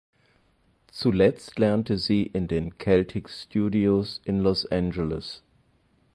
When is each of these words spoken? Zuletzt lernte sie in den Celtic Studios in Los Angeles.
Zuletzt 0.91 1.59
lernte 1.59 1.99
sie 1.99 2.23
in 2.23 2.47
den 2.47 2.73
Celtic 2.79 3.29
Studios 3.29 4.19
in 4.25 4.39
Los 4.39 4.65
Angeles. 4.65 5.43